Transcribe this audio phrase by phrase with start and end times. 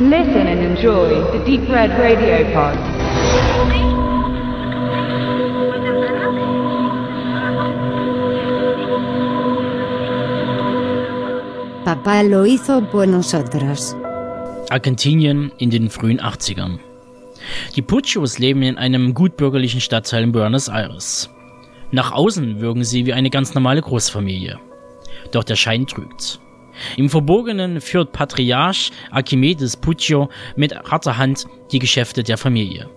[0.00, 2.78] Listen and enjoy the Deep Red Radio Pod.
[11.84, 13.96] Papá lo hizo por nosotros.
[14.70, 16.78] Argentinien in den frühen 80ern.
[17.74, 21.28] Die Puccios leben in einem gutbürgerlichen Stadtteil in Buenos Aires.
[21.90, 24.60] Nach außen wirken sie wie eine ganz normale Großfamilie.
[25.32, 26.38] Doch der Schein trügt.
[26.96, 32.88] Im Verborgenen führt Patriarch Archimedes Puccio mit harter Hand die Geschäfte der Familie.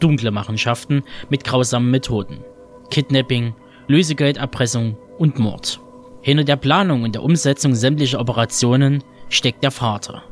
[0.00, 2.44] Dunkle Machenschaften mit grausamen Methoden.
[2.90, 3.54] Kidnapping,
[3.86, 5.80] Lösegeldabpressung und Mord.
[6.22, 10.22] Hinter der Planung und der Umsetzung sämtlicher Operationen steckt der Vater.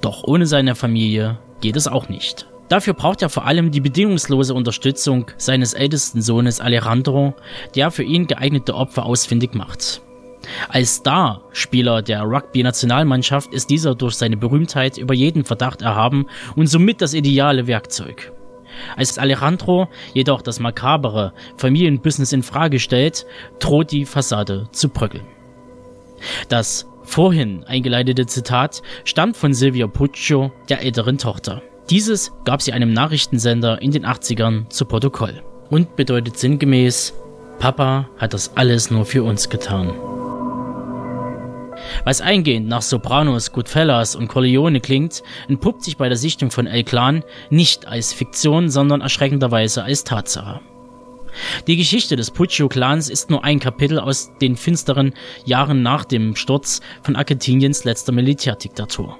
[0.00, 2.46] Doch ohne seine Familie geht es auch nicht.
[2.68, 7.34] Dafür braucht er vor allem die bedingungslose Unterstützung seines ältesten Sohnes Alejandro,
[7.74, 10.02] der für ihn geeignete Opfer ausfindig macht.
[10.68, 17.00] Als Star-Spieler der Rugby-Nationalmannschaft ist dieser durch seine Berühmtheit über jeden Verdacht erhaben und somit
[17.00, 18.32] das ideale Werkzeug.
[18.96, 23.26] Als Alejandro jedoch das makabere Familienbusiness in Frage stellt,
[23.58, 25.26] droht die Fassade zu bröckeln.
[26.48, 31.62] Das vorhin eingeleitete Zitat stammt von Silvia Puccio, der älteren Tochter.
[31.90, 37.14] Dieses gab sie einem Nachrichtensender in den 80ern zu Protokoll und bedeutet sinngemäß,
[37.58, 40.15] Papa hat das alles nur für uns getan.
[42.04, 46.84] Was eingehend nach Sopranos, Goodfellas und Corleone klingt, entpuppt sich bei der Sichtung von El
[46.84, 50.60] Clan nicht als Fiktion, sondern erschreckenderweise als Tatsache.
[51.66, 55.12] Die Geschichte des Puccio-Clans ist nur ein Kapitel aus den finsteren
[55.44, 59.18] Jahren nach dem Sturz von Argentiniens letzter Militärdiktatur.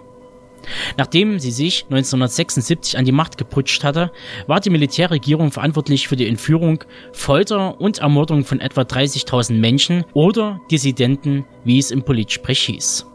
[0.96, 4.12] Nachdem sie sich 1976 an die Macht geputscht hatte,
[4.46, 10.60] war die Militärregierung verantwortlich für die Entführung, Folter und Ermordung von etwa 30.000 Menschen oder
[10.70, 13.06] Dissidenten, wie es im Politsprech hieß.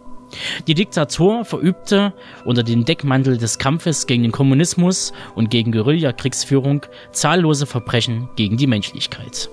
[0.68, 2.14] Die Diktatur verübte
[2.46, 8.68] unter dem Deckmantel des Kampfes gegen den Kommunismus und gegen Guerillakriegsführung zahllose Verbrechen gegen die
[8.68, 9.50] Menschlichkeit.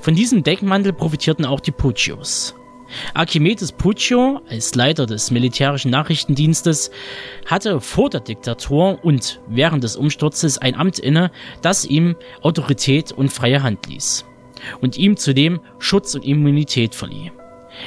[0.00, 2.54] Von diesem Deckmantel profitierten auch die Puccios.
[3.14, 6.90] Archimedes Puccio als Leiter des militärischen Nachrichtendienstes
[7.46, 11.30] hatte vor der Diktatur und während des Umsturzes ein Amt inne,
[11.62, 14.24] das ihm Autorität und freie Hand ließ
[14.80, 17.30] und ihm zudem Schutz und Immunität verlieh.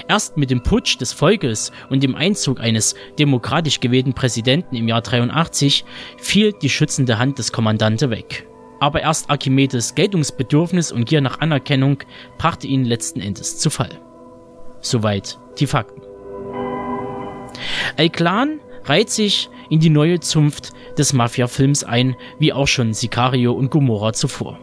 [0.07, 5.01] Erst mit dem Putsch des Volkes und dem Einzug eines demokratisch gewählten Präsidenten im Jahr
[5.01, 5.83] 83
[6.17, 8.47] fiel die schützende Hand des Kommandanten weg.
[8.79, 11.97] Aber erst Archimedes Geltungsbedürfnis und Gier nach Anerkennung
[12.37, 13.99] brachte ihn letzten Endes zu Fall.
[14.81, 16.01] Soweit die Fakten.
[17.97, 23.69] El-Clan reiht sich in die neue Zunft des Mafia-Films ein, wie auch schon Sicario und
[23.71, 24.59] Gomorra zuvor.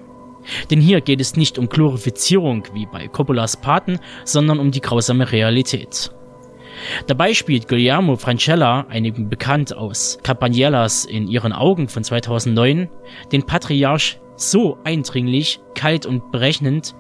[0.71, 5.31] Denn hier geht es nicht um Glorifizierung wie bei Coppolas Paten, sondern um die grausame
[5.33, 6.11] Realität.
[7.07, 12.89] Dabei spielt Guillermo Francella, einigen bekannt aus Campanielas in ihren Augen von 2009,
[13.33, 16.95] den Patriarch so eindringlich, kalt und berechnend,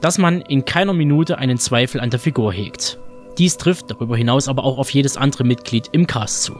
[0.00, 2.98] dass man in keiner Minute einen Zweifel an der Figur hegt.
[3.38, 6.54] Dies trifft darüber hinaus aber auch auf jedes andere Mitglied im Cast zu.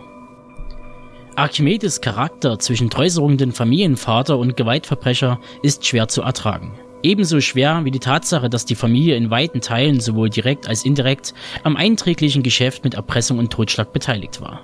[1.35, 6.73] Archimedes Charakter zwischen treusorgenden Familienvater und Gewaltverbrecher ist schwer zu ertragen.
[7.03, 11.33] Ebenso schwer wie die Tatsache, dass die Familie in weiten Teilen sowohl direkt als indirekt
[11.63, 14.63] am einträglichen Geschäft mit Erpressung und Totschlag beteiligt war.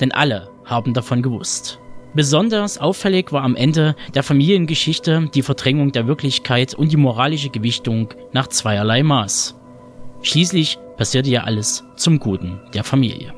[0.00, 1.81] Denn alle haben davon gewusst.
[2.14, 8.08] Besonders auffällig war am Ende der Familiengeschichte die Verdrängung der Wirklichkeit und die moralische Gewichtung
[8.32, 9.58] nach zweierlei Maß.
[10.20, 13.32] Schließlich passierte ja alles zum Guten der Familie.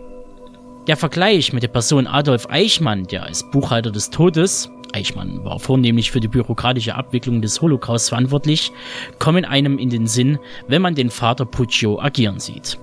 [0.88, 6.10] Der Vergleich mit der Person Adolf Eichmann, der als Buchhalter des Todes, Eichmann war vornehmlich
[6.10, 8.70] für die bürokratische Abwicklung des Holocaust verantwortlich,
[9.18, 12.78] kommen einem in den Sinn, wenn man den Vater Puccio agieren sieht.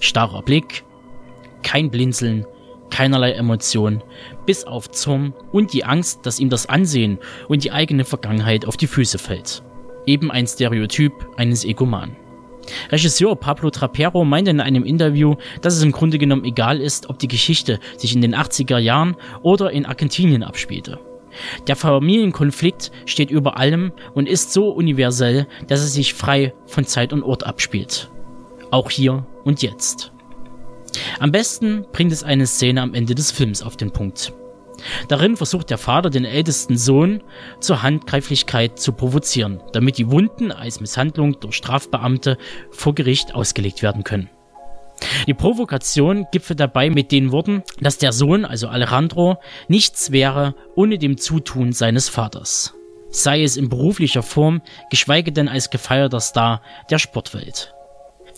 [0.00, 0.84] Starrer Blick,
[1.62, 2.46] kein Blinzeln,
[2.92, 4.04] keinerlei Emotion,
[4.46, 8.76] bis auf Zorn und die Angst, dass ihm das Ansehen und die eigene Vergangenheit auf
[8.76, 9.62] die Füße fällt.
[10.06, 12.16] Eben ein Stereotyp eines Egomanen.
[12.90, 17.18] Regisseur Pablo Trapero meinte in einem Interview, dass es im Grunde genommen egal ist, ob
[17.18, 21.00] die Geschichte sich in den 80er Jahren oder in Argentinien abspielte.
[21.66, 27.12] Der Familienkonflikt steht über allem und ist so universell, dass es sich frei von Zeit
[27.12, 28.10] und Ort abspielt.
[28.70, 30.12] Auch hier und jetzt.
[31.18, 34.32] Am besten bringt es eine Szene am Ende des Films auf den Punkt.
[35.08, 37.22] Darin versucht der Vater den ältesten Sohn
[37.60, 42.36] zur Handgreiflichkeit zu provozieren, damit die Wunden als Misshandlung durch Strafbeamte
[42.70, 44.28] vor Gericht ausgelegt werden können.
[45.26, 50.98] Die Provokation gipfelt dabei mit den Worten, dass der Sohn, also Alejandro, nichts wäre ohne
[50.98, 52.74] dem Zutun seines Vaters.
[53.10, 57.74] Sei es in beruflicher Form, geschweige denn als gefeierter Star der Sportwelt.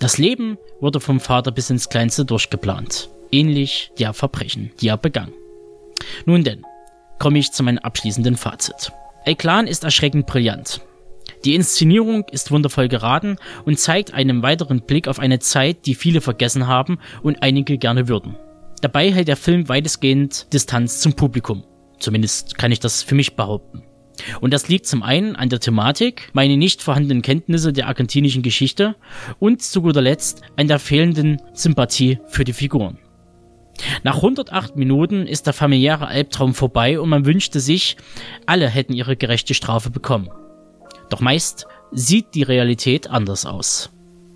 [0.04, 3.08] Das Leben wurde vom Vater bis ins Kleinste durchgeplant.
[3.32, 5.32] ähnlich der Verbrechen, die er begangen.
[6.26, 6.62] Nun denn,
[7.18, 8.92] komme ich zu meinem abschließenden Fazit.
[9.24, 10.82] El Clan ist erschreckend brillant.
[11.46, 16.20] Die Inszenierung ist wundervoll geraten und zeigt einen weiteren Blick auf eine Zeit, die viele
[16.20, 18.36] vergessen haben und einige gerne würden.
[18.82, 21.64] Dabei hält der Film weitestgehend Distanz zum Publikum.
[21.98, 23.82] Zumindest kann ich das für mich behaupten.
[24.40, 28.96] Und das liegt zum einen an der Thematik, meine nicht vorhandenen Kenntnisse der argentinischen Geschichte
[29.38, 32.98] und zu guter Letzt an der fehlenden Sympathie für die Figuren.
[34.02, 37.96] Nach 108 Minuten ist der familiäre Albtraum vorbei und man wünschte sich,
[38.46, 40.30] alle hätten ihre gerechte Strafe bekommen.
[41.10, 43.90] Doch meist sieht die Realität anders aus.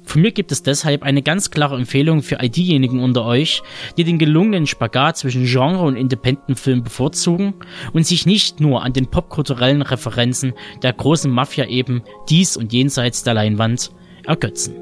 [0.09, 3.63] Von mir gibt es deshalb eine ganz klare Empfehlung für all diejenigen unter euch,
[3.99, 7.53] die den gelungenen Spagat zwischen Genre und Independent-Film bevorzugen
[7.93, 12.01] und sich nicht nur an den popkulturellen Referenzen der großen Mafia eben
[12.31, 13.91] dies und jenseits der Leinwand
[14.25, 14.77] ergötzen.